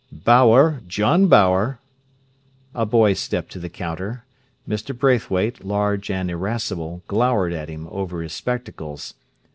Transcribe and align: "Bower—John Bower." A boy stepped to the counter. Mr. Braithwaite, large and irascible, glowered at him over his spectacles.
"Bower—John 0.11 1.27
Bower." 1.27 1.77
A 2.73 2.87
boy 2.87 3.13
stepped 3.13 3.51
to 3.51 3.59
the 3.59 3.69
counter. 3.69 4.25
Mr. 4.67 4.97
Braithwaite, 4.97 5.63
large 5.63 6.09
and 6.09 6.31
irascible, 6.31 7.03
glowered 7.07 7.53
at 7.53 7.69
him 7.69 7.87
over 7.91 8.23
his 8.23 8.33
spectacles. 8.33 9.13